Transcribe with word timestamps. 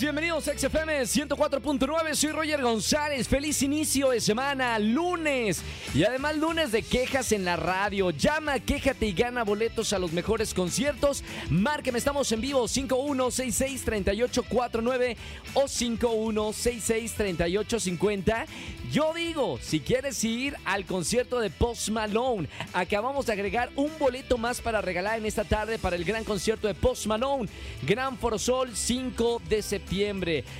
Bienvenidos 0.00 0.48
a 0.48 0.56
XFM 0.56 1.02
104.9. 1.02 2.14
Soy 2.14 2.32
Roger 2.32 2.62
González. 2.62 3.28
Feliz 3.28 3.60
inicio 3.62 4.08
de 4.10 4.22
semana, 4.22 4.78
lunes. 4.78 5.60
Y 5.94 6.04
además, 6.04 6.36
lunes 6.36 6.72
de 6.72 6.82
quejas 6.82 7.30
en 7.32 7.44
la 7.44 7.56
radio. 7.56 8.08
Llama, 8.10 8.58
quéjate 8.58 9.04
y 9.06 9.12
gana 9.12 9.44
boletos 9.44 9.92
a 9.92 9.98
los 9.98 10.12
mejores 10.12 10.54
conciertos. 10.54 11.22
Márqueme, 11.50 11.98
estamos 11.98 12.32
en 12.32 12.40
vivo 12.40 12.66
51663849 12.68 15.16
o 15.54 15.64
51663850. 15.64 18.46
Yo 18.90 19.12
digo, 19.14 19.58
si 19.60 19.80
quieres 19.80 20.24
ir 20.24 20.56
al 20.64 20.86
concierto 20.86 21.38
de 21.38 21.50
Post 21.50 21.90
Malone, 21.90 22.48
acabamos 22.72 23.26
de 23.26 23.34
agregar 23.34 23.68
un 23.76 23.90
boleto 23.98 24.38
más 24.38 24.62
para 24.62 24.80
regalar 24.80 25.18
en 25.18 25.26
esta 25.26 25.44
tarde 25.44 25.78
para 25.78 25.96
el 25.96 26.04
gran 26.04 26.24
concierto 26.24 26.66
de 26.66 26.72
Post 26.74 27.04
Malone. 27.06 27.50
Gran 27.82 28.16
Forosol 28.16 28.74
5 28.74 29.42
de 29.48 29.60
septiembre. 29.60 29.81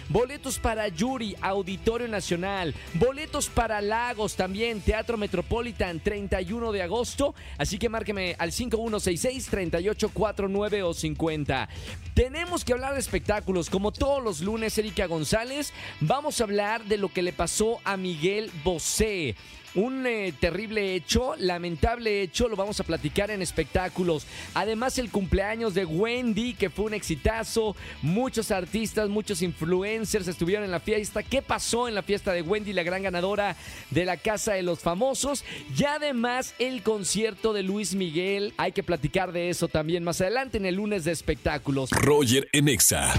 Boletos 0.09 0.59
para 0.59 0.89
Yuri, 0.89 1.37
Auditorio 1.41 2.09
Nacional. 2.09 2.75
Boletos 2.95 3.49
para 3.49 3.81
Lagos 3.81 4.35
también, 4.37 4.81
Teatro 4.81 5.17
Metropolitan, 5.17 6.01
31 6.01 6.73
de 6.73 6.83
agosto. 6.83 7.35
Así 7.59 7.79
que 7.79 7.89
márqueme 7.89 8.35
al 8.39 8.51
5166-3849 8.53 10.85
o 10.85 10.95
50. 10.95 11.69
Tenemos 12.15 12.65
que 12.65 12.73
hablar 12.73 12.95
de 12.95 13.01
espectáculos. 13.01 13.71
Como 13.71 13.93
todos 13.93 14.23
los 14.23 14.41
lunes, 14.41 14.77
Erika 14.77 15.07
González, 15.07 15.73
vamos 16.01 16.41
a 16.41 16.45
hablar 16.45 16.85
de 16.85 16.99
lo 16.99 17.09
que 17.09 17.23
le 17.23 17.33
pasó 17.33 17.81
a 17.85 17.97
Miguel 17.97 18.51
Bosé. 18.65 19.37
Un 19.75 20.07
eh, 20.07 20.35
terrible 20.39 20.95
hecho, 20.95 21.35
lamentable 21.39 22.21
hecho, 22.21 22.49
lo 22.49 22.57
vamos 22.57 22.79
a 22.81 22.85
platicar 22.85 23.31
en 23.31 23.41
espectáculos. 23.41 24.27
Además, 24.53 24.99
el 24.99 25.11
cumpleaños 25.11 25.73
de 25.73 25.87
Wendy, 25.87 26.53
que 26.53 26.69
fue 26.69 26.87
un 26.87 26.95
exitazo. 26.95 27.75
Muchos 28.03 28.51
artistas, 28.51 29.09
muchos 29.09 29.41
influencers 29.41 30.29
estuvieron 30.29 30.65
en 30.65 30.71
la 30.71 30.81
fiesta. 30.81 31.23
¿Qué 31.23 31.41
pasó 31.41 31.89
en 31.89 31.95
la 31.95 32.03
fiesta 32.03 32.33
de 32.33 32.43
Wendy, 32.43 32.75
la 32.75 32.83
gran 32.83 33.03
ganadora 33.03 33.57
de 33.91 34.05
la 34.05 34.19
Casa 34.19 34.53
de 34.53 34.63
los 34.63 34.81
Famosos? 34.81 35.43
Y 35.75 35.85
además, 35.85 36.55
el 36.59 36.83
concierto 36.83 37.55
de 37.55 37.63
Luis 37.63 37.95
Miguel. 37.95 38.53
Hay 38.59 38.73
que 38.73 38.83
platicar 38.83 39.33
de 39.33 39.49
eso 39.49 39.69
también 39.69 40.05
más 40.05 40.21
adelante 40.21 40.59
en 40.59 40.67
el 40.67 40.75
lunes 40.75 41.05
de 41.05 41.13
espectáculos. 41.13 41.91
Roger 41.93 42.47
en 42.53 42.69
Exa. 42.69 43.15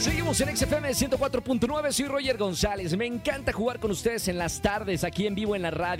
Seguimos 0.00 0.40
en 0.40 0.56
XFM 0.56 0.90
104.9, 0.90 1.92
soy 1.92 2.06
Roger 2.06 2.38
González. 2.38 2.96
Me 2.96 3.06
encanta 3.06 3.52
jugar 3.52 3.78
con 3.80 3.90
ustedes 3.90 4.28
en 4.28 4.38
las 4.38 4.62
tardes, 4.62 5.04
aquí 5.04 5.26
en 5.26 5.34
vivo 5.34 5.54
en 5.56 5.62
la 5.62 5.70
radio. 5.70 5.97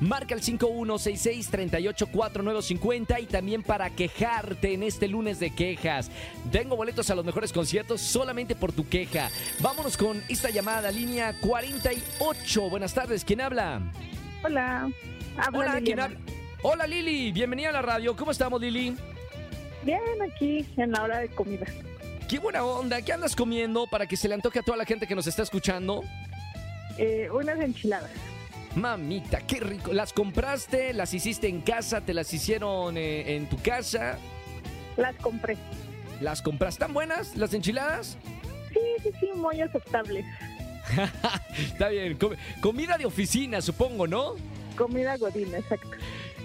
Marca 0.00 0.34
el 0.34 0.42
5166-384950 0.42 3.22
y 3.22 3.26
también 3.26 3.62
para 3.62 3.90
quejarte 3.90 4.74
en 4.74 4.82
este 4.82 5.08
lunes 5.08 5.40
de 5.40 5.50
quejas. 5.50 6.10
Tengo 6.52 6.76
boletos 6.76 7.10
a 7.10 7.14
los 7.14 7.24
mejores 7.24 7.52
conciertos 7.52 8.00
solamente 8.00 8.54
por 8.54 8.72
tu 8.72 8.88
queja. 8.88 9.30
Vámonos 9.60 9.96
con 9.96 10.22
esta 10.28 10.50
llamada, 10.50 10.90
línea 10.90 11.34
48. 11.40 12.70
Buenas 12.70 12.94
tardes, 12.94 13.24
¿quién 13.24 13.40
habla? 13.40 13.80
Hola. 14.44 14.90
Habla 15.36 15.58
Hola, 15.58 15.80
¿quién 15.80 16.00
habla? 16.00 16.18
Hola 16.62 16.86
Lili, 16.86 17.32
bienvenida 17.32 17.70
a 17.70 17.72
la 17.72 17.82
radio. 17.82 18.14
¿Cómo 18.14 18.30
estamos 18.30 18.60
Lili? 18.60 18.94
Bien, 19.82 20.00
aquí 20.22 20.66
en 20.76 20.92
la 20.92 21.02
hora 21.02 21.18
de 21.20 21.28
comida. 21.28 21.66
Qué 22.28 22.38
buena 22.38 22.64
onda, 22.64 23.00
¿qué 23.02 23.12
andas 23.12 23.34
comiendo 23.34 23.86
para 23.86 24.06
que 24.06 24.16
se 24.16 24.28
le 24.28 24.34
antoje 24.34 24.60
a 24.60 24.62
toda 24.62 24.76
la 24.76 24.84
gente 24.84 25.06
que 25.06 25.16
nos 25.16 25.26
está 25.26 25.42
escuchando? 25.42 26.04
Eh, 26.98 27.28
unas 27.32 27.58
enchiladas. 27.58 28.10
Mamita, 28.76 29.40
qué 29.46 29.60
rico. 29.60 29.92
¿Las 29.92 30.12
compraste? 30.12 30.92
¿Las 30.94 31.12
hiciste 31.12 31.48
en 31.48 31.60
casa? 31.60 32.00
¿Te 32.00 32.14
las 32.14 32.32
hicieron 32.32 32.96
eh, 32.96 33.34
en 33.36 33.46
tu 33.48 33.56
casa? 33.60 34.16
Las 34.96 35.16
compré. 35.16 35.56
¿Las 36.20 36.40
compraste? 36.42 36.76
¿Están 36.84 36.94
buenas 36.94 37.36
las 37.36 37.52
enchiladas? 37.54 38.16
Sí, 38.72 38.78
sí, 39.02 39.10
sí, 39.18 39.28
muy 39.34 39.60
aceptables. 39.60 40.24
Está 41.58 41.88
bien. 41.88 42.16
Com- 42.16 42.34
comida 42.60 42.96
de 42.96 43.06
oficina, 43.06 43.60
supongo, 43.60 44.06
¿no? 44.06 44.34
Comida 44.76 45.16
godina, 45.16 45.58
exacto. 45.58 45.88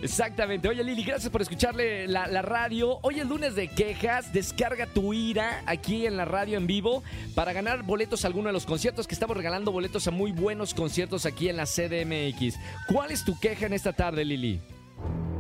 Exactamente. 0.06 0.70
Oye, 0.70 0.84
Lili, 0.84 1.04
gracias 1.04 1.32
por 1.32 1.42
escucharle 1.42 2.08
la, 2.08 2.28
la 2.28 2.42
radio. 2.42 3.00
Hoy 3.02 3.20
es 3.20 3.28
lunes 3.28 3.56
de 3.56 3.68
quejas. 3.68 4.32
Descarga 4.32 4.86
tu 4.86 5.14
ira 5.14 5.64
aquí 5.66 6.06
en 6.06 6.16
la 6.16 6.26
radio 6.26 6.58
en 6.58 6.68
vivo 6.68 7.04
para 7.34 7.54
ganar 7.54 7.84
boletos 7.84 8.24
a 8.24 8.28
alguno 8.28 8.48
de 8.48 8.54
los 8.54 8.66
conciertos 8.66 9.08
que 9.08 9.16
estamos 9.16 9.36
regalando 9.36 9.72
boletos 9.72 10.08
a 10.08 10.12
muy 10.12 10.32
buenos 10.32 10.76
conciertos 10.76 11.26
aquí 11.26 11.50
en 11.50 11.58
la 11.58 11.66
CDMX. 11.66 12.60
¿Cuál 12.88 13.12
es 13.12 13.26
tu 13.26 13.40
queja 13.40 13.66
en 13.66 13.74
esta 13.74 13.94
tarde, 13.94 14.24
Lili? 14.24 14.62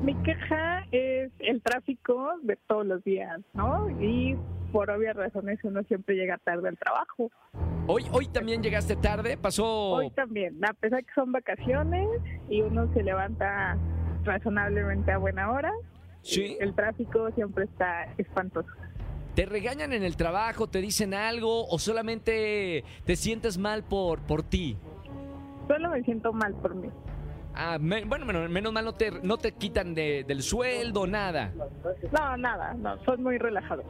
Mi 0.02 0.16
queja 0.24 0.86
es 0.92 1.32
el 1.40 1.62
tráfico 1.62 2.34
de 2.42 2.58
todos 2.68 2.86
los 2.86 3.04
días, 3.04 3.42
¿no? 3.54 3.90
Y 4.02 4.36
por 4.72 4.90
obvias 4.90 5.16
razones 5.16 5.60
uno 5.64 5.84
siempre 5.84 6.16
llega 6.16 6.40
tarde 6.40 6.70
al 6.70 6.78
trabajo. 6.78 7.32
Hoy, 7.88 8.04
hoy 8.12 8.28
también 8.28 8.64
llegaste 8.64 8.96
tarde. 8.96 9.38
Pasó. 9.38 9.66
Hoy 9.92 10.10
también, 10.10 10.58
a 10.66 10.74
pesar 10.74 11.06
que 11.06 11.14
son 11.14 11.32
vacaciones 11.32 12.08
y 12.50 12.62
uno 12.62 12.92
se 12.94 13.04
levanta 13.04 13.78
razonablemente 14.26 15.12
a 15.12 15.18
buena 15.18 15.52
hora, 15.52 15.72
Sí. 16.22 16.58
el 16.60 16.74
tráfico 16.74 17.30
siempre 17.32 17.66
está 17.66 18.06
espantoso. 18.18 18.68
¿Te 19.36 19.46
regañan 19.46 19.94
en 19.94 20.04
el 20.04 20.16
trabajo? 20.18 20.68
¿Te 20.68 20.82
dicen 20.82 21.14
algo? 21.14 21.68
¿O 21.68 21.78
solamente 21.78 22.84
te 23.06 23.16
sientes 23.16 23.58
mal 23.58 23.84
por, 23.84 24.20
por 24.22 24.44
ti? 24.44 24.78
Solo 25.68 25.90
me 25.92 26.02
siento 26.04 26.32
mal 26.34 26.54
por 26.56 26.74
mí. 26.76 26.90
Ah, 27.58 27.78
me- 27.80 28.04
bueno, 28.04 28.26
menos, 28.26 28.50
menos 28.50 28.74
mal 28.74 28.84
no 28.86 28.94
te, 28.94 29.12
no 29.12 29.38
te 29.38 29.54
quitan 29.54 29.94
de- 29.96 30.26
del 30.28 30.44
sueldo, 30.44 31.08
nada. 31.08 31.54
No, 32.12 32.38
nada, 32.38 32.74
no, 32.74 33.02
son 33.06 33.24
muy 33.24 33.38
relajados. 33.38 33.86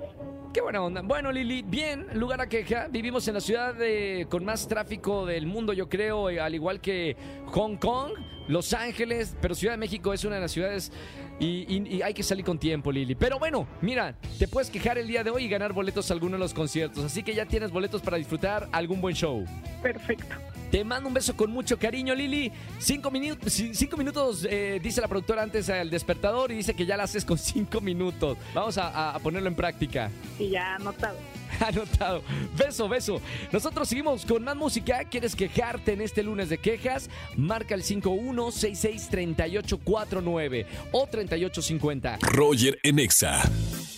Qué 0.54 0.62
buena 0.62 0.82
onda. 0.82 1.02
Bueno, 1.02 1.32
Lili, 1.32 1.64
bien, 1.64 2.08
lugar 2.14 2.40
a 2.42 2.48
queja. 2.48 2.88
Vivimos 2.90 3.28
en 3.28 3.34
la 3.34 3.42
ciudad 3.42 3.74
de- 3.74 4.28
con 4.30 4.46
más 4.46 4.68
tráfico 4.68 5.26
del 5.26 5.48
mundo, 5.48 5.74
yo 5.74 5.90
creo, 5.90 6.30
eh, 6.30 6.40
al 6.40 6.54
igual 6.56 6.80
que 6.80 7.18
Hong 7.48 7.76
Kong, 7.78 8.12
Los 8.48 8.74
Ángeles, 8.74 9.36
pero 9.42 9.56
Ciudad 9.56 9.74
de 9.74 9.78
México 9.80 10.14
es 10.14 10.24
una 10.24 10.36
de 10.36 10.42
las 10.42 10.52
ciudades 10.52 10.92
y, 11.40 11.66
y- 11.68 11.96
y 11.98 12.02
hay 12.04 12.14
que 12.14 12.22
salir 12.22 12.46
con 12.46 12.60
tiempo, 12.60 12.92
Lili. 12.92 13.16
Pero 13.16 13.40
bueno, 13.40 13.68
mira, 13.82 14.16
te 14.38 14.48
puedes 14.48 14.70
quejar 14.70 15.00
el 15.00 15.08
día 15.08 15.24
de 15.24 15.32
hoy 15.32 15.46
y 15.46 15.50
ganar 15.50 15.74
boletos 15.74 16.12
a 16.12 16.14
alguno 16.14 16.34
de 16.34 16.40
los 16.40 16.54
conciertos. 16.54 17.04
Así 17.04 17.24
que 17.24 17.34
ya 17.34 17.46
tienes 17.48 17.72
boletos 17.72 18.02
para 18.04 18.18
disfrutar 18.18 18.70
algún 18.72 19.02
buen 19.02 19.16
show. 19.16 19.44
Perfecto. 19.82 20.36
Te 20.76 20.84
mando 20.84 21.08
un 21.08 21.14
beso 21.14 21.38
con 21.38 21.52
mucho 21.52 21.80
cariño, 21.80 22.14
Lili. 22.14 22.52
Cinco, 22.80 23.10
minu- 23.10 23.38
ci- 23.46 23.74
cinco 23.74 23.96
minutos, 23.96 24.46
eh, 24.50 24.78
dice 24.84 25.00
la 25.00 25.08
productora 25.08 25.42
antes 25.42 25.70
al 25.70 25.90
despertador 25.90 26.52
y 26.52 26.56
dice 26.56 26.74
que 26.74 26.86
ya 26.86 26.98
la 26.98 27.04
haces 27.04 27.24
con 27.24 27.38
cinco 27.38 27.80
minutos. 27.80 28.38
Vamos 28.54 28.78
a- 28.78 29.18
ponerlo 29.24 29.48
en 29.48 29.56
práctica. 29.56 30.12
Y 30.38 30.50
ya 30.50 30.76
anotado. 30.76 31.18
Anotado. 31.66 32.22
Beso, 32.58 32.90
beso. 32.90 33.22
Nosotros 33.54 33.88
seguimos 33.88 34.26
con 34.26 34.44
más 34.44 34.58
música. 34.58 35.06
¿Quieres 35.06 35.34
quejarte 35.38 35.94
en 35.94 36.02
este 36.02 36.24
lunes 36.24 36.50
de 36.50 36.58
quejas? 36.58 37.10
Marca 37.38 37.74
el 37.74 37.84
5166-3849 37.84 40.66
o 40.92 41.08
3850. 41.08 42.18
Roger 42.22 42.78
en 42.84 43.00
Exa. 43.00 43.50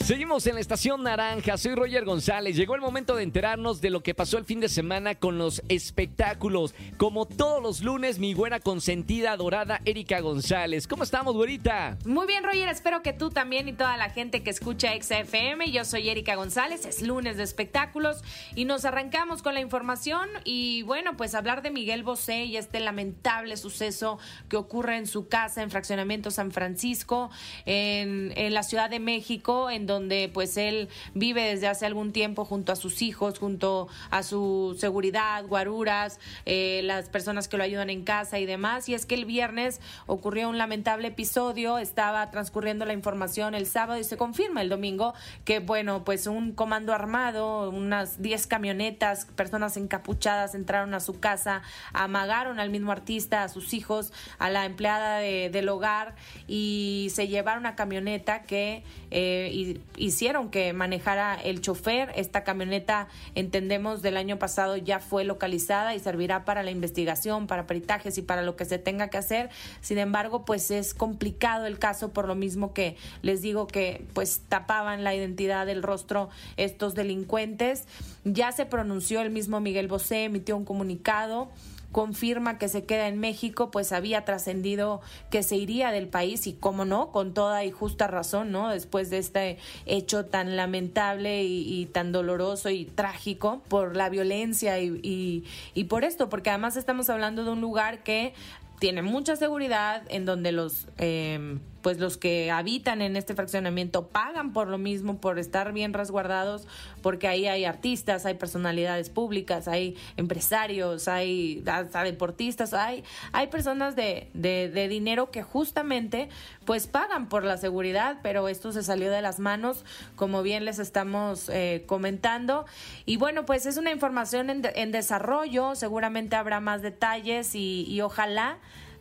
Seguimos 0.07 0.47
en 0.47 0.55
la 0.55 0.61
estación 0.61 1.03
naranja, 1.03 1.57
soy 1.57 1.75
Roger 1.75 2.05
González. 2.05 2.55
Llegó 2.55 2.75
el 2.75 2.79
momento 2.79 3.13
de 3.17 3.23
enterarnos 3.23 3.81
de 3.81 3.89
lo 3.89 4.03
que 4.03 4.15
pasó 4.15 4.37
el 4.37 4.45
fin 4.45 4.61
de 4.61 4.69
semana 4.69 5.15
con 5.15 5.37
los 5.37 5.61
espectáculos. 5.67 6.73
Como 6.95 7.25
todos 7.25 7.61
los 7.61 7.83
lunes, 7.83 8.17
mi 8.17 8.33
buena 8.33 8.61
consentida 8.61 9.33
adorada 9.33 9.81
Erika 9.83 10.21
González. 10.21 10.87
¿Cómo 10.87 11.03
estamos, 11.03 11.35
güerita? 11.35 11.97
Muy 12.05 12.25
bien, 12.25 12.45
Roger, 12.45 12.69
espero 12.69 13.01
que 13.01 13.11
tú 13.11 13.31
también 13.31 13.67
y 13.67 13.73
toda 13.73 13.97
la 13.97 14.09
gente 14.09 14.43
que 14.43 14.49
escucha 14.49 14.93
XFM. 14.97 15.73
Yo 15.73 15.83
soy 15.83 16.07
Erika 16.07 16.35
González, 16.35 16.85
es 16.85 17.01
lunes 17.01 17.35
de 17.35 17.43
espectáculos 17.43 18.23
y 18.55 18.63
nos 18.63 18.85
arrancamos 18.85 19.41
con 19.41 19.55
la 19.55 19.59
información 19.59 20.29
y 20.45 20.83
bueno, 20.83 21.17
pues 21.17 21.35
hablar 21.35 21.61
de 21.61 21.69
Miguel 21.69 22.03
Bosé 22.03 22.45
y 22.45 22.55
este 22.55 22.79
lamentable 22.79 23.57
suceso 23.57 24.19
que 24.47 24.55
ocurre 24.55 24.95
en 24.95 25.05
su 25.05 25.27
casa 25.27 25.63
en 25.63 25.69
Fraccionamiento 25.69 26.31
San 26.31 26.53
Francisco, 26.53 27.29
en, 27.65 28.31
en 28.37 28.53
la 28.53 28.63
Ciudad 28.63 28.89
de 28.89 29.01
México, 29.01 29.69
en 29.69 29.85
donde 29.85 29.96
pues 30.33 30.57
él 30.57 30.89
vive 31.13 31.41
desde 31.43 31.67
hace 31.67 31.85
algún 31.85 32.11
tiempo 32.11 32.45
junto 32.45 32.71
a 32.71 32.75
sus 32.75 33.01
hijos, 33.01 33.39
junto 33.39 33.87
a 34.11 34.23
su 34.23 34.75
seguridad, 34.79 35.45
guaruras, 35.47 36.19
eh, 36.45 36.81
las 36.83 37.09
personas 37.09 37.47
que 37.47 37.57
lo 37.57 37.63
ayudan 37.63 37.89
en 37.89 38.03
casa 38.03 38.39
y 38.39 38.45
demás. 38.45 38.87
Y 38.89 38.93
es 38.93 39.05
que 39.05 39.15
el 39.15 39.25
viernes 39.25 39.81
ocurrió 40.05 40.49
un 40.49 40.57
lamentable 40.57 41.07
episodio, 41.09 41.77
estaba 41.77 42.29
transcurriendo 42.31 42.85
la 42.85 42.93
información 42.93 43.55
el 43.55 43.65
sábado 43.65 43.99
y 43.99 44.03
se 44.03 44.17
confirma 44.17 44.61
el 44.61 44.69
domingo 44.69 45.13
que, 45.45 45.59
bueno, 45.59 46.03
pues 46.03 46.27
un 46.27 46.51
comando 46.51 46.93
armado, 46.93 47.69
unas 47.69 48.21
10 48.21 48.47
camionetas, 48.47 49.25
personas 49.35 49.77
encapuchadas 49.77 50.55
entraron 50.55 50.93
a 50.93 50.99
su 50.99 51.19
casa, 51.19 51.61
amagaron 51.93 52.59
al 52.59 52.69
mismo 52.69 52.91
artista, 52.91 53.43
a 53.43 53.49
sus 53.49 53.73
hijos, 53.73 54.13
a 54.39 54.49
la 54.49 54.65
empleada 54.65 55.17
de- 55.19 55.49
del 55.49 55.69
hogar 55.69 56.15
y 56.47 57.09
se 57.11 57.27
llevaron 57.27 57.61
una 57.61 57.75
camioneta 57.75 58.43
que, 58.43 58.83
eh, 59.11 59.79
hicieron 59.95 60.49
que 60.49 60.73
manejara 60.73 61.35
el 61.35 61.61
chofer. 61.61 62.11
Esta 62.15 62.43
camioneta, 62.43 63.07
entendemos, 63.35 64.01
del 64.01 64.17
año 64.17 64.39
pasado 64.39 64.77
ya 64.77 64.99
fue 64.99 65.23
localizada 65.23 65.95
y 65.95 65.99
servirá 65.99 66.45
para 66.45 66.63
la 66.63 66.71
investigación, 66.71 67.47
para 67.47 67.67
peritajes 67.67 68.17
y 68.17 68.21
para 68.21 68.41
lo 68.41 68.55
que 68.55 68.65
se 68.65 68.77
tenga 68.77 69.09
que 69.09 69.17
hacer. 69.17 69.49
Sin 69.81 69.97
embargo, 69.97 70.45
pues 70.45 70.71
es 70.71 70.93
complicado 70.93 71.65
el 71.65 71.79
caso 71.79 72.13
por 72.13 72.27
lo 72.27 72.35
mismo 72.35 72.73
que 72.73 72.95
les 73.21 73.41
digo 73.41 73.67
que 73.67 74.05
pues 74.13 74.41
tapaban 74.47 75.03
la 75.03 75.15
identidad 75.15 75.65
del 75.65 75.83
rostro 75.83 76.29
estos 76.57 76.95
delincuentes. 76.95 77.85
Ya 78.23 78.51
se 78.51 78.65
pronunció 78.65 79.21
el 79.21 79.29
mismo 79.29 79.59
Miguel 79.59 79.87
Bosé, 79.87 80.25
emitió 80.25 80.57
un 80.57 80.65
comunicado 80.65 81.49
confirma 81.91 82.57
que 82.57 82.69
se 82.69 82.85
queda 82.85 83.07
en 83.07 83.19
México, 83.19 83.71
pues 83.71 83.91
había 83.91 84.25
trascendido 84.25 85.01
que 85.29 85.43
se 85.43 85.55
iría 85.55 85.91
del 85.91 86.07
país 86.07 86.47
y 86.47 86.53
cómo 86.53 86.85
no, 86.85 87.11
con 87.11 87.33
toda 87.33 87.63
y 87.63 87.71
justa 87.71 88.07
razón, 88.07 88.51
¿no? 88.51 88.69
Después 88.69 89.09
de 89.09 89.17
este 89.19 89.57
hecho 89.85 90.25
tan 90.25 90.55
lamentable 90.55 91.43
y, 91.43 91.85
tan 91.87 92.11
doloroso 92.11 92.69
y 92.69 92.85
trágico 92.85 93.61
por 93.67 93.95
la 93.95 94.09
violencia 94.09 94.79
y, 94.79 95.43
y 95.73 95.83
por 95.85 96.03
esto, 96.03 96.29
porque 96.29 96.49
además 96.49 96.75
estamos 96.77 97.09
hablando 97.09 97.43
de 97.43 97.51
un 97.51 97.61
lugar 97.61 98.03
que 98.03 98.33
tiene 98.79 99.01
mucha 99.01 99.35
seguridad, 99.35 100.03
en 100.09 100.25
donde 100.25 100.51
los, 100.51 100.87
eh, 100.97 101.57
pues 101.87 101.99
los 101.99 102.17
que 102.17 102.51
habitan 102.51 103.01
en 103.01 103.15
este 103.15 103.33
fraccionamiento 103.33 104.09
pagan 104.09 104.51
por 104.51 104.67
lo 104.67 104.77
mismo, 104.77 105.21
por 105.21 105.39
estar 105.39 105.71
bien 105.71 105.93
resguardados, 105.93 106.67
porque 107.01 107.29
ahí 107.29 107.47
hay 107.47 107.63
artistas, 107.63 108.25
hay 108.25 108.33
personalidades 108.33 109.09
públicas, 109.09 109.69
hay 109.69 109.95
empresarios, 110.17 111.07
hay 111.07 111.63
hasta 111.65 112.03
deportistas, 112.03 112.73
hay, 112.73 113.05
hay 113.31 113.47
personas 113.47 113.95
de, 113.95 114.29
de, 114.33 114.67
de 114.67 114.89
dinero 114.89 115.31
que 115.31 115.43
justamente 115.43 116.27
pues 116.65 116.87
pagan 116.87 117.29
por 117.29 117.45
la 117.45 117.55
seguridad, 117.55 118.17
pero 118.21 118.49
esto 118.49 118.73
se 118.73 118.83
salió 118.83 119.09
de 119.09 119.21
las 119.21 119.39
manos, 119.39 119.85
como 120.17 120.43
bien 120.43 120.65
les 120.65 120.79
estamos 120.79 121.47
eh, 121.47 121.85
comentando. 121.87 122.65
Y 123.05 123.15
bueno, 123.15 123.45
pues 123.45 123.65
es 123.65 123.77
una 123.77 123.91
información 123.91 124.49
en, 124.49 124.61
en 124.75 124.91
desarrollo, 124.91 125.73
seguramente 125.75 126.35
habrá 126.35 126.59
más 126.59 126.81
detalles 126.81 127.55
y 127.55 128.01
ojalá 128.01 128.57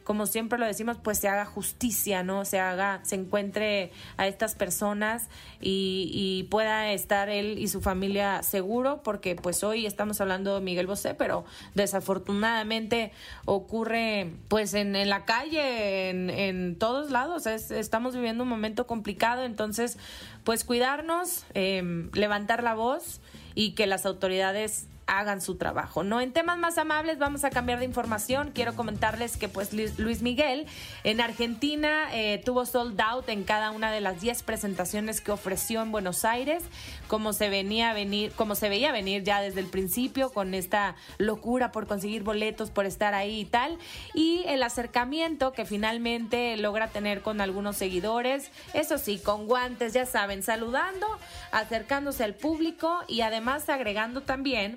como 0.06 0.26
siempre 0.26 0.56
lo 0.56 0.66
decimos, 0.66 0.98
pues 1.02 1.18
se 1.18 1.28
haga 1.28 1.44
justicia, 1.44 2.22
¿no? 2.22 2.44
Se 2.44 2.60
haga, 2.60 3.00
se 3.02 3.16
encuentre 3.16 3.90
a 4.16 4.28
estas 4.28 4.54
personas 4.54 5.28
y, 5.60 6.46
pueda 6.48 6.92
estar 6.92 7.28
él 7.28 7.58
y 7.58 7.66
su 7.66 7.80
familia 7.80 8.44
seguro, 8.44 9.02
porque 9.02 9.34
pues 9.34 9.64
hoy 9.64 9.84
estamos 9.84 10.20
hablando 10.20 10.54
de 10.54 10.60
Miguel 10.60 10.86
Bosé, 10.86 11.14
pero 11.14 11.44
desafortunadamente 11.74 13.10
ocurre 13.46 14.30
pues 14.46 14.74
en, 14.74 14.94
en 14.94 15.10
la 15.10 15.24
calle, 15.24 16.10
en, 16.10 16.30
en 16.30 16.78
todos 16.78 17.10
lados, 17.10 17.46
estamos 17.46 18.14
viviendo 18.14 18.44
un 18.44 18.48
momento 18.48 18.86
complicado, 18.86 19.42
entonces 19.44 19.98
pues 20.44 20.62
cuidarnos, 20.62 21.44
em, 21.54 22.12
levantar 22.12 22.62
la 22.62 22.74
voz 22.74 23.20
y 23.56 23.72
que 23.72 23.88
las 23.88 24.06
autoridades 24.06 24.86
hagan 25.06 25.40
su 25.40 25.56
trabajo. 25.56 26.02
No 26.02 26.20
en 26.20 26.32
temas 26.32 26.58
más 26.58 26.78
amables 26.78 27.18
vamos 27.18 27.44
a 27.44 27.50
cambiar 27.50 27.78
de 27.78 27.84
información. 27.84 28.50
Quiero 28.52 28.74
comentarles 28.74 29.36
que 29.36 29.48
pues 29.48 29.72
Luis 29.72 30.22
Miguel 30.22 30.66
en 31.04 31.20
Argentina 31.20 32.08
eh, 32.12 32.42
tuvo 32.44 32.66
sold 32.66 33.00
out 33.00 33.28
en 33.28 33.44
cada 33.44 33.70
una 33.70 33.92
de 33.92 34.00
las 34.00 34.20
10 34.20 34.42
presentaciones 34.42 35.20
que 35.20 35.30
ofreció 35.30 35.82
en 35.82 35.92
Buenos 35.92 36.24
Aires, 36.24 36.64
como 37.06 37.32
se 37.32 37.48
venía 37.48 37.90
a 37.90 37.94
venir, 37.94 38.32
como 38.32 38.54
se 38.54 38.68
veía 38.68 38.90
venir 38.92 39.22
ya 39.22 39.40
desde 39.40 39.60
el 39.60 39.66
principio 39.66 40.30
con 40.30 40.54
esta 40.54 40.96
locura 41.18 41.70
por 41.70 41.86
conseguir 41.86 42.22
boletos, 42.22 42.70
por 42.70 42.86
estar 42.86 43.14
ahí 43.14 43.40
y 43.40 43.44
tal, 43.44 43.78
y 44.14 44.42
el 44.46 44.62
acercamiento 44.62 45.52
que 45.52 45.64
finalmente 45.64 46.56
logra 46.56 46.88
tener 46.88 47.22
con 47.22 47.40
algunos 47.40 47.76
seguidores, 47.76 48.50
eso 48.74 48.98
sí, 48.98 49.18
con 49.18 49.46
guantes, 49.46 49.92
ya 49.92 50.06
saben, 50.06 50.42
saludando, 50.42 51.06
acercándose 51.52 52.24
al 52.24 52.34
público 52.34 53.04
y 53.06 53.20
además 53.20 53.68
agregando 53.68 54.22
también 54.22 54.76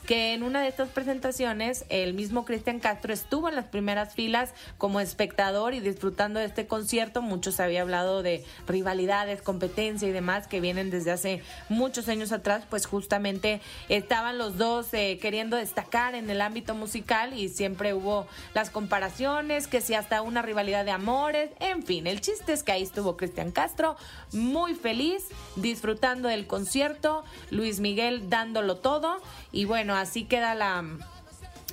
que 0.11 0.33
en 0.33 0.43
una 0.43 0.61
de 0.61 0.67
estas 0.67 0.89
presentaciones 0.89 1.85
el 1.87 2.13
mismo 2.13 2.43
Cristian 2.43 2.81
Castro 2.81 3.13
estuvo 3.13 3.47
en 3.47 3.55
las 3.55 3.67
primeras 3.67 4.13
filas 4.13 4.53
como 4.77 4.99
espectador 4.99 5.73
y 5.73 5.79
disfrutando 5.79 6.41
de 6.41 6.47
este 6.47 6.67
concierto. 6.67 7.21
Muchos 7.21 7.61
había 7.61 7.81
hablado 7.81 8.21
de 8.21 8.43
rivalidades, 8.67 9.41
competencia 9.41 10.09
y 10.09 10.11
demás 10.11 10.47
que 10.47 10.59
vienen 10.59 10.89
desde 10.89 11.11
hace 11.11 11.41
muchos 11.69 12.09
años 12.09 12.33
atrás, 12.33 12.65
pues 12.69 12.87
justamente 12.87 13.61
estaban 13.87 14.37
los 14.37 14.57
dos 14.57 14.93
eh, 14.93 15.17
queriendo 15.21 15.55
destacar 15.55 16.13
en 16.13 16.29
el 16.29 16.41
ámbito 16.41 16.75
musical 16.75 17.33
y 17.33 17.47
siempre 17.47 17.93
hubo 17.93 18.27
las 18.53 18.69
comparaciones, 18.69 19.67
que 19.67 19.79
si 19.79 19.93
hasta 19.93 20.23
una 20.23 20.41
rivalidad 20.41 20.83
de 20.83 20.91
amores, 20.91 21.51
en 21.61 21.83
fin, 21.83 22.05
el 22.05 22.19
chiste 22.19 22.51
es 22.51 22.63
que 22.63 22.73
ahí 22.73 22.83
estuvo 22.83 23.15
Cristian 23.15 23.51
Castro 23.51 23.95
muy 24.33 24.75
feliz, 24.75 25.29
disfrutando 25.55 26.27
del 26.27 26.47
concierto, 26.47 27.23
Luis 27.49 27.79
Miguel 27.79 28.29
dándolo 28.29 28.75
todo. 28.75 29.21
Y 29.53 29.65
bueno, 29.65 30.00
así 30.01 30.25
queda 30.25 30.55
la... 30.55 30.83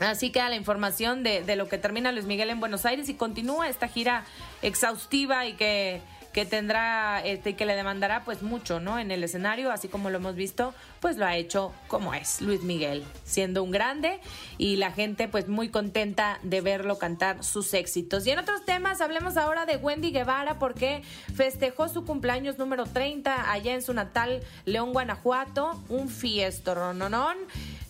Así 0.01 0.31
queda 0.31 0.49
la 0.49 0.55
información 0.55 1.25
de, 1.25 1.57
lo 1.57 1.69
que 1.69 1.77
termina 1.77 2.13
Luis 2.13 2.25
Miguel 2.25 2.51
en 2.51 2.61
Buenos 2.61 2.87
Aires 2.87 3.09
y 3.09 3.15
continúa 3.15 3.69
esta 3.69 3.89
gira 3.89 4.25
exhaustiva 4.63 5.45
y 5.47 5.55
que 5.55 6.03
que 6.33 6.45
tendrá 6.45 7.21
este 7.25 7.57
que 7.57 7.67
le 7.67 7.75
demandará 7.75 8.25
pues 8.25 8.43
mucho, 8.43 8.81
¿no? 8.81 8.99
En 8.99 9.11
el 9.11 9.25
escenario, 9.25 9.73
así 9.73 9.89
como 9.89 10.11
lo 10.11 10.19
hemos 10.19 10.37
visto, 10.37 10.75
pues 11.01 11.17
lo 11.17 11.27
ha 11.27 11.37
hecho 11.37 11.73
como 11.89 12.15
es 12.15 12.41
Luis 12.41 12.63
Miguel, 12.63 13.03
siendo 13.25 13.63
un 13.65 13.71
grande 13.71 14.21
y 14.57 14.77
la 14.77 14.93
gente 14.93 15.27
pues 15.27 15.49
muy 15.49 15.69
contenta 15.71 16.39
de 16.43 16.61
verlo 16.61 16.99
cantar 16.99 17.43
sus 17.43 17.75
éxitos. 17.75 18.27
Y 18.27 18.31
en 18.31 18.39
otros 18.39 18.65
temas, 18.65 19.01
hablemos 19.01 19.37
ahora 19.37 19.67
de 19.67 19.79
Wendy 19.79 20.13
Guevara 20.13 20.59
porque 20.59 21.03
festejó 21.35 21.89
su 21.89 22.05
cumpleaños 22.05 22.59
número 22.59 22.85
30 22.85 23.51
allá 23.51 23.75
en 23.75 23.83
su 23.83 23.95
natal 23.95 24.41
León, 24.65 24.93
Guanajuato, 24.93 25.83
un 25.89 26.09
fiesto, 26.09 26.75
rononón. 26.75 27.37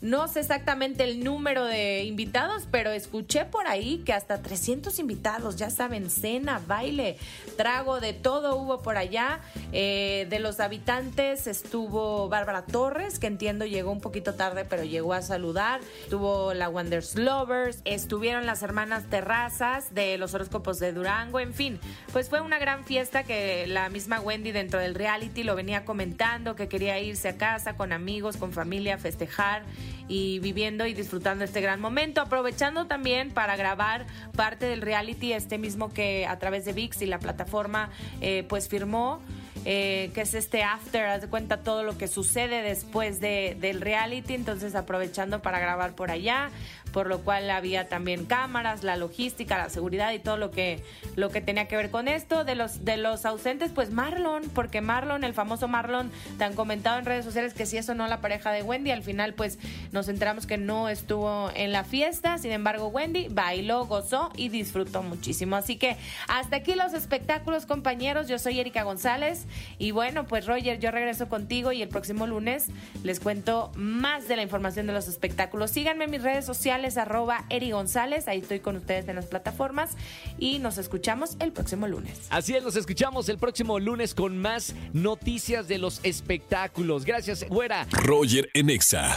No 0.01 0.29
sé 0.29 0.41
exactamente 0.41 1.03
el 1.03 1.25
número 1.25 1.65
de 1.65 2.05
invitados, 2.05 2.69
pero 2.71 2.93
escuché 2.93 3.45
por 3.45 3.67
ahí 3.67 4.03
que 4.07 4.13
hasta 4.13 4.41
300 4.41 4.97
invitados, 5.01 5.57
ya 5.57 5.71
saben, 5.71 6.09
cena, 6.09 6.63
baile, 6.67 7.17
trago, 7.57 7.99
de 7.99 8.13
todo 8.13 8.57
hubo 8.57 8.81
por 8.81 8.97
allá. 8.97 9.41
Eh, 9.73 10.27
de 10.31 10.39
los 10.39 10.61
habitantes 10.61 11.49
estuvo 11.49 12.29
Bárbara 12.29 12.65
Torres, 12.65 13.19
que 13.19 13.27
entiendo 13.27 13.67
llegó 13.67 13.91
un 13.91 14.01
poquito 14.01 14.35
tarde, 14.35 14.65
pero 14.65 14.85
llegó 14.85 15.15
a 15.15 15.23
saludar. 15.23 15.81
Estuvo 16.05 16.55
la 16.55 16.69
Wonders 16.69 17.17
Lovers, 17.17 17.81
estuvieron 17.85 18.47
las 18.47 18.63
hermanas 18.63 19.05
Terrazas 19.11 19.93
de 19.95 20.17
los 20.17 20.33
horóscopos 20.33 20.79
de 20.79 20.93
Durango, 20.93 21.41
en 21.41 21.55
fin, 21.55 21.81
pues 22.13 22.29
fue 22.29 22.41
una 22.41 22.59
gran 22.59 22.85
fiesta 22.85 23.25
que 23.25 23.67
la 23.67 23.89
misma 23.89 24.21
Wendy 24.21 24.53
dentro 24.53 24.79
del 24.79 24.95
reality 24.95 25.43
lo 25.43 25.57
venía 25.57 25.85
comentando, 25.85 26.55
que 26.55 26.69
quería 26.69 27.01
irse 27.01 27.29
a 27.29 27.37
casa 27.37 27.77
con 27.77 27.93
amigos, 27.93 28.37
con 28.37 28.53
familia, 28.53 28.95
a 28.95 28.99
festejar 28.99 29.65
y 30.09 30.39
viviendo 30.41 30.87
y 30.87 30.95
disfrutando 30.95 31.45
este 31.45 31.61
gran 31.61 31.81
momento, 31.81 32.21
aprovechando 32.21 32.87
también 32.87 33.31
para 33.31 33.57
grabar 33.57 34.07
parte 34.37 34.67
del 34.67 34.81
reality, 34.81 35.33
este 35.33 35.59
mismo 35.59 35.93
que 35.93 36.27
a 36.27 36.39
través 36.39 36.65
de 36.65 36.73
VIX 36.73 37.03
y 37.03 37.07
la 37.07 37.19
plataforma 37.19 37.91
eh, 38.21 38.45
pues 38.49 38.69
firmó. 38.69 39.21
Eh, 39.65 40.13
que 40.15 40.21
es 40.21 40.35
este 40.35 40.63
after, 40.63 41.05
haz 41.05 41.21
de 41.21 41.29
cuenta 41.29 41.59
todo 41.59 41.83
lo 41.83 41.99
que 41.99 42.07
sucede 42.07 42.63
después 42.63 43.21
de, 43.21 43.57
del 43.61 43.81
reality, 43.81 44.35
entonces 44.35 44.75
aprovechando 44.77 45.43
para 45.43 45.59
grabar 45.59 45.95
por 45.95 46.13
allá, 46.13 46.51
por 46.93 47.07
lo 47.07 47.21
cual 47.21 47.51
había 47.51 47.89
también 47.89 48.25
cámaras, 48.25 48.83
la 48.83 48.97
logística, 48.97 49.59
la 49.59 49.71
seguridad 49.71 50.13
y 50.13 50.19
todo 50.19 50.37
lo 50.37 50.51
que, 50.51 50.83
lo 51.17 51.31
que 51.31 51.41
tenía 51.41 51.69
que 51.69 51.77
ver 51.77 51.91
con 51.91 52.09
esto. 52.09 52.45
De 52.45 52.55
los, 52.55 52.85
de 52.85 52.97
los 52.97 53.25
ausentes, 53.25 53.71
pues 53.73 53.91
Marlon, 53.91 54.45
porque 54.55 54.81
Marlon, 54.81 55.25
el 55.25 55.35
famoso 55.35 55.69
Marlon, 55.69 56.11
tan 56.39 56.55
comentado 56.55 56.99
en 56.99 57.05
redes 57.05 57.25
sociales 57.25 57.55
que 57.55 57.67
si 57.67 57.77
eso 57.77 57.95
no 57.95 58.07
la 58.09 58.21
pareja 58.21 58.53
de 58.53 58.63
Wendy, 58.63 58.91
al 58.91 59.03
final 59.03 59.35
pues 59.35 59.59
nos 59.93 60.09
enteramos 60.09 60.47
que 60.47 60.59
no 60.59 60.89
estuvo 60.89 61.51
en 61.55 61.73
la 61.73 61.85
fiesta, 61.85 62.39
sin 62.39 62.53
embargo 62.53 62.89
Wendy 62.89 63.29
bailó, 63.29 63.87
gozó 63.87 64.31
y 64.37 64.49
disfrutó 64.49 65.03
muchísimo. 65.03 65.57
Así 65.57 65.77
que 65.77 65.97
hasta 66.29 66.57
aquí 66.57 66.75
los 66.75 66.93
espectáculos 66.93 67.67
compañeros, 67.67 68.29
yo 68.29 68.39
soy 68.39 68.61
Erika 68.61 68.83
González 68.83 69.47
y 69.79 69.91
bueno 69.91 70.27
pues 70.27 70.47
Roger, 70.47 70.79
yo 70.79 70.91
regreso 70.91 71.29
contigo 71.29 71.73
y 71.73 71.83
el 71.83 71.89
próximo 71.89 72.27
lunes 72.27 72.67
les 73.03 73.21
cuento 73.21 73.71
más 73.75 74.29
de 74.29 74.37
la 74.37 74.43
información 74.43 74.87
de 74.87 74.93
los 74.93 75.09
espectáculos. 75.09 75.71
Síganme 75.71 76.05
en 76.05 76.11
mis 76.11 76.23
redes 76.23 76.45
sociales 76.45 76.88
arroba 76.97 77.45
Eri 77.51 77.73
González. 77.73 78.29
Ahí 78.29 78.39
estoy 78.39 78.61
con 78.61 78.77
ustedes 78.77 79.09
en 79.09 79.17
las 79.17 79.27
plataformas 79.27 79.91
y 80.39 80.59
nos 80.59 80.79
escuchamos 80.79 81.37
el 81.41 81.53
próximo 81.53 81.87
lunes. 81.87 82.27
Así 82.31 82.55
es, 82.55 82.63
nos 82.63 82.77
escuchamos 82.77 83.29
el 83.29 83.39
próximo 83.39 83.79
lunes 83.79 84.15
con 84.15 84.39
más 84.39 84.75
noticias 84.93 85.69
de 85.69 85.79
los 85.79 86.01
espectáculos. 86.03 87.05
Gracias, 87.05 87.49
güera. 87.49 87.87
Roger 87.91 88.49
Enexa. 88.55 89.15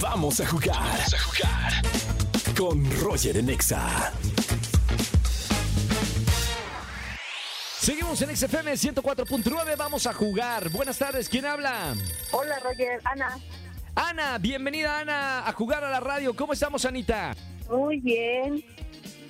Vamos 0.00 0.40
a 0.40 0.46
jugar. 0.46 0.76
Vamos 0.76 1.14
a 1.14 1.18
jugar. 1.18 1.72
Con 2.56 3.00
Roger 3.00 3.36
Enexa. 3.36 4.12
Seguimos 7.88 8.20
en 8.20 8.36
XFM 8.36 8.72
104.9, 8.72 9.76
vamos 9.78 10.06
a 10.06 10.12
jugar. 10.12 10.68
Buenas 10.68 10.98
tardes, 10.98 11.26
¿quién 11.26 11.46
habla? 11.46 11.94
Hola, 12.32 12.58
Roger. 12.58 13.00
Ana. 13.04 13.38
Ana, 14.00 14.38
bienvenida 14.38 15.00
Ana 15.00 15.48
a 15.48 15.52
jugar 15.52 15.82
a 15.82 15.90
la 15.90 15.98
radio. 15.98 16.32
¿Cómo 16.36 16.52
estamos, 16.52 16.84
Anita? 16.84 17.34
Muy 17.68 17.98
bien. 17.98 18.64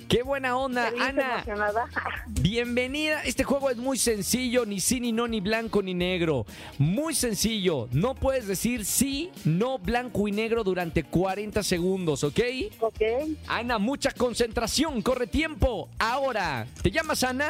Qué 0.07 0.21
buena 0.21 0.55
onda, 0.57 0.91
Feliz, 0.91 1.01
Ana. 1.01 1.33
emocionada. 1.33 1.85
Bienvenida. 2.27 3.23
Este 3.23 3.43
juego 3.43 3.71
es 3.71 3.77
muy 3.77 3.97
sencillo, 3.97 4.67
ni 4.67 4.79
sí, 4.79 4.99
ni 4.99 5.11
no, 5.11 5.27
ni 5.27 5.41
blanco, 5.41 5.81
ni 5.81 5.95
negro. 5.95 6.45
Muy 6.77 7.15
sencillo. 7.15 7.87
No 7.93 8.13
puedes 8.13 8.45
decir 8.45 8.85
sí, 8.85 9.31
no, 9.43 9.79
blanco 9.79 10.27
y 10.27 10.31
negro 10.31 10.63
durante 10.63 11.03
40 11.03 11.63
segundos, 11.63 12.23
¿ok? 12.23 12.39
Ok, 12.79 13.01
Ana, 13.47 13.79
mucha 13.79 14.11
concentración, 14.11 15.01
corre 15.01 15.25
tiempo. 15.25 15.89
Ahora, 15.97 16.67
¿te 16.83 16.91
llamas 16.91 17.23
Ana? 17.23 17.49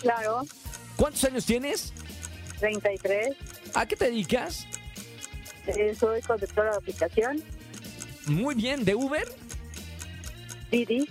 claro. 0.00 0.42
¿Cuántos 0.94 1.24
años 1.24 1.44
tienes? 1.44 1.92
33. 2.60 3.36
¿A 3.74 3.86
qué 3.86 3.96
te 3.96 4.04
dedicas? 4.04 4.68
Eh, 5.76 5.94
soy 5.94 6.20
conductora 6.22 6.70
de 6.72 6.76
aplicación. 6.76 7.42
Muy 8.26 8.54
bien, 8.54 8.84
¿de 8.84 8.94
Uber? 8.94 9.26
Didi. 10.70 11.08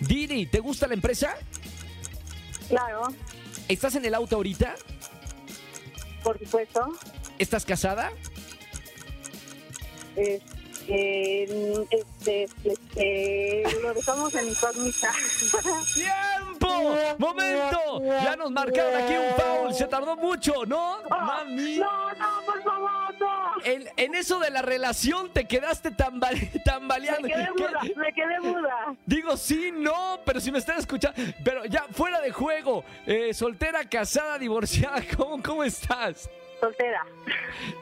Didi, 0.00 0.46
¿te 0.46 0.60
gusta 0.60 0.86
la 0.86 0.94
empresa? 0.94 1.36
Claro, 2.68 3.08
¿Estás 3.68 3.94
en 3.94 4.04
el 4.04 4.14
auto 4.14 4.36
ahorita? 4.36 4.74
por 6.22 6.38
supuesto. 6.38 6.92
¿Estás 7.38 7.64
casada? 7.66 8.10
Este, 10.16 11.44
este, 11.90 12.44
este, 12.64 13.64
lo 13.82 13.92
dejamos 13.92 14.34
en 14.34 14.48
incógnita. 14.48 15.12
¡Tiempo! 15.94 16.96
¡Momento! 17.18 18.02
Ya 18.04 18.36
nos 18.36 18.50
marcaron 18.50 18.94
aquí 18.94 19.14
un 19.14 19.34
foul. 19.36 19.74
Se 19.74 19.86
tardó 19.86 20.16
mucho, 20.16 20.64
¿no? 20.66 21.02
Mami. 21.10 21.78
No, 21.78 22.12
no, 22.14 22.42
por 22.46 22.62
favor. 22.62 23.03
En, 23.64 23.84
en 23.96 24.14
eso 24.14 24.38
de 24.38 24.50
la 24.50 24.62
relación 24.62 25.30
te 25.32 25.46
quedaste 25.46 25.90
tambale- 25.90 26.50
tambaleando. 26.64 27.28
Me 27.28 27.34
quedé 27.34 27.44
¿Qué? 27.56 27.62
muda, 27.62 27.80
me 27.96 28.12
quedé 28.12 28.40
muda. 28.40 28.96
Digo, 29.06 29.36
sí, 29.36 29.70
no, 29.72 30.20
pero 30.24 30.40
si 30.40 30.52
me 30.52 30.58
están 30.58 30.78
escuchando. 30.78 31.20
Pero 31.42 31.64
ya, 31.64 31.84
fuera 31.92 32.20
de 32.20 32.30
juego. 32.30 32.84
Eh, 33.06 33.32
soltera, 33.34 33.84
casada, 33.88 34.38
divorciada. 34.38 35.02
¿Cómo, 35.16 35.42
cómo 35.42 35.64
estás? 35.64 36.28
Soltera. 36.64 37.06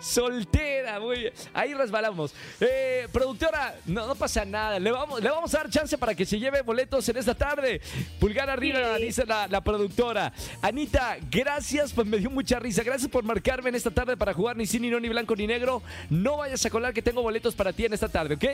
Soltera, 0.00 0.98
muy 0.98 1.18
bien. 1.20 1.32
Ahí 1.54 1.72
resbalamos. 1.74 2.34
Eh, 2.60 3.06
productora, 3.12 3.76
no, 3.86 4.06
no 4.08 4.14
pasa 4.16 4.44
nada. 4.44 4.78
Le 4.80 4.90
vamos, 4.90 5.22
le 5.22 5.30
vamos 5.30 5.54
a 5.54 5.58
dar 5.58 5.70
chance 5.70 5.96
para 5.96 6.14
que 6.14 6.24
se 6.26 6.38
lleve 6.38 6.62
boletos 6.62 7.08
en 7.08 7.16
esta 7.16 7.34
tarde. 7.34 7.80
Pulgar 8.18 8.50
arriba, 8.50 8.96
Sí. 8.96 9.04
dice 9.04 9.24
la, 9.26 9.46
la 9.46 9.60
productora. 9.60 10.32
Anita, 10.60 11.16
gracias, 11.30 11.92
pues 11.92 12.06
me 12.06 12.18
dio 12.18 12.30
mucha 12.30 12.58
risa. 12.58 12.82
Gracias 12.82 13.08
por 13.10 13.22
marcarme 13.22 13.68
en 13.68 13.76
esta 13.76 13.90
tarde 13.90 14.16
para 14.16 14.34
jugar 14.34 14.56
ni 14.56 14.66
sí, 14.66 14.80
ni 14.80 14.90
no, 14.90 14.98
ni 14.98 15.08
blanco, 15.08 15.36
ni 15.36 15.46
negro. 15.46 15.82
No 16.10 16.38
vayas 16.38 16.64
a 16.66 16.70
colar 16.70 16.92
que 16.92 17.02
tengo 17.02 17.22
boletos 17.22 17.54
para 17.54 17.72
ti 17.72 17.84
en 17.84 17.92
esta 17.92 18.08
tarde, 18.08 18.34
¿ok? 18.34 18.44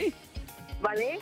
¿Vale? 0.82 1.18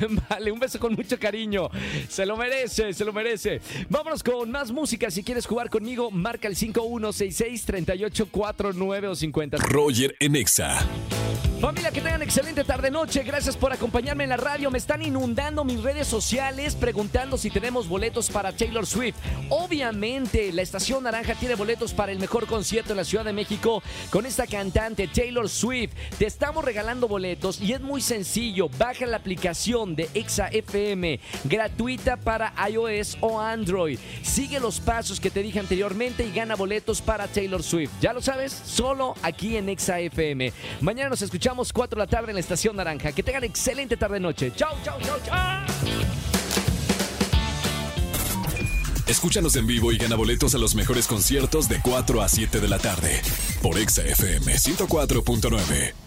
Vale, 0.28 0.52
un 0.52 0.58
beso 0.58 0.78
con 0.78 0.92
mucho 0.94 1.18
cariño. 1.18 1.70
Se 2.08 2.26
lo 2.26 2.36
merece, 2.36 2.92
se 2.92 3.04
lo 3.04 3.12
merece. 3.12 3.60
Vámonos 3.88 4.22
con 4.22 4.50
más 4.50 4.70
música. 4.70 5.10
Si 5.10 5.22
quieres 5.22 5.46
jugar 5.46 5.70
conmigo, 5.70 6.10
marca 6.10 6.48
el 6.48 6.56
5166-3849 6.56 9.04
o 9.06 9.14
50. 9.14 9.56
Roger 9.58 10.16
en 10.20 10.36
Exa. 10.36 10.86
Familia, 11.64 11.90
que 11.92 12.02
tengan 12.02 12.20
excelente 12.20 12.62
tarde-noche. 12.62 13.22
Gracias 13.22 13.56
por 13.56 13.72
acompañarme 13.72 14.24
en 14.24 14.28
la 14.28 14.36
radio. 14.36 14.70
Me 14.70 14.76
están 14.76 15.00
inundando 15.00 15.64
mis 15.64 15.82
redes 15.82 16.06
sociales 16.06 16.74
preguntando 16.74 17.38
si 17.38 17.48
tenemos 17.48 17.88
boletos 17.88 18.28
para 18.28 18.52
Taylor 18.52 18.84
Swift. 18.84 19.16
Obviamente, 19.48 20.52
la 20.52 20.60
Estación 20.60 21.04
Naranja 21.04 21.34
tiene 21.34 21.54
boletos 21.54 21.94
para 21.94 22.12
el 22.12 22.18
mejor 22.18 22.46
concierto 22.46 22.92
en 22.92 22.98
la 22.98 23.04
Ciudad 23.04 23.24
de 23.24 23.32
México 23.32 23.82
con 24.10 24.26
esta 24.26 24.46
cantante 24.46 25.08
Taylor 25.08 25.48
Swift. 25.48 25.94
Te 26.18 26.26
estamos 26.26 26.62
regalando 26.66 27.08
boletos 27.08 27.58
y 27.58 27.72
es 27.72 27.80
muy 27.80 28.02
sencillo. 28.02 28.68
Baja 28.76 29.06
la 29.06 29.16
aplicación 29.16 29.96
de 29.96 30.10
Exa 30.12 30.48
FM 30.48 31.18
gratuita 31.44 32.18
para 32.18 32.52
iOS 32.68 33.16
o 33.22 33.40
Android. 33.40 33.98
Sigue 34.22 34.60
los 34.60 34.80
pasos 34.80 35.18
que 35.18 35.30
te 35.30 35.42
dije 35.42 35.60
anteriormente 35.60 36.26
y 36.26 36.30
gana 36.30 36.56
boletos 36.56 37.00
para 37.00 37.26
Taylor 37.26 37.62
Swift. 37.62 37.90
Ya 38.02 38.12
lo 38.12 38.20
sabes, 38.20 38.52
solo 38.52 39.14
aquí 39.22 39.56
en 39.56 39.70
Exa 39.70 39.98
FM. 39.98 40.52
Mañana 40.82 41.08
nos 41.08 41.22
escuchamos 41.22 41.53
4 41.72 41.96
de 41.96 42.04
la 42.04 42.10
tarde 42.10 42.30
en 42.30 42.34
la 42.34 42.40
Estación 42.40 42.76
Naranja. 42.76 43.12
Que 43.12 43.22
tengan 43.22 43.44
excelente 43.44 43.96
tarde-noche. 43.96 44.52
Chau, 44.54 44.76
chau, 44.84 44.98
chau, 45.00 45.18
chau. 45.24 45.34
Escúchanos 49.06 49.54
en 49.56 49.66
vivo 49.66 49.92
y 49.92 49.98
gana 49.98 50.16
boletos 50.16 50.54
a 50.54 50.58
los 50.58 50.74
mejores 50.74 51.06
conciertos 51.06 51.68
de 51.68 51.80
4 51.80 52.22
a 52.22 52.28
7 52.28 52.60
de 52.60 52.68
la 52.68 52.78
tarde 52.78 53.20
por 53.62 53.78
Exa 53.78 54.02
FM 54.02 54.54
104.9. 54.54 56.03